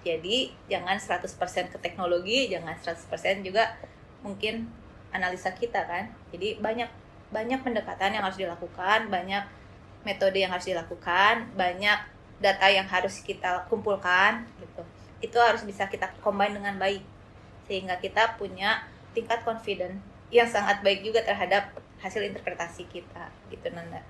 [0.07, 3.75] Jadi, jangan 100% ke teknologi, jangan 100% juga
[4.23, 4.71] mungkin
[5.15, 6.91] analisa kita kan jadi banyak
[7.31, 9.45] banyak pendekatan yang harus dilakukan banyak
[10.03, 11.99] metode yang harus dilakukan banyak
[12.39, 14.83] data yang harus kita kumpulkan gitu
[15.25, 17.03] itu harus bisa kita combine dengan baik
[17.67, 18.85] sehingga kita punya
[19.17, 19.99] tingkat confident
[20.29, 21.73] yang sangat baik juga terhadap
[22.07, 24.07] hasil interpretasi kita gitu Nanda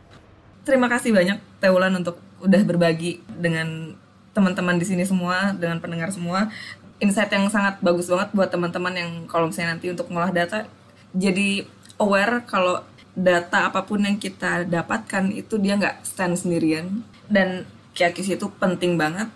[0.69, 3.97] terima kasih banyak Teulan untuk udah berbagi dengan
[4.37, 6.53] teman-teman di sini semua dengan pendengar semua
[7.01, 10.69] insight yang sangat bagus banget buat teman-teman yang kalau misalnya nanti untuk mengolah data
[11.17, 11.65] jadi
[11.97, 12.85] aware kalau
[13.17, 17.01] data apa pun yang kita dapatkan itu dia nggak stand sendirian
[17.33, 17.65] dan
[17.97, 19.33] kiakisi itu penting banget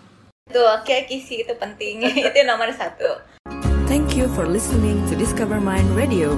[0.51, 2.03] Tuh, kiakisi itu penting.
[2.27, 3.23] itu nomor satu.
[3.87, 6.35] Thank you for listening to Discover Mind Radio.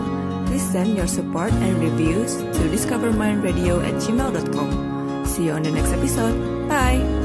[0.54, 5.26] Please send your support and reviews to discovermindradio at gmail.com.
[5.26, 6.70] See you on the next episode.
[6.70, 7.23] Bye!